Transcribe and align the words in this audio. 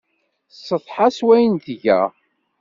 Tessetḥa 0.49 1.07
s 1.17 1.19
wayen 1.25 1.55
tga. 1.65 2.01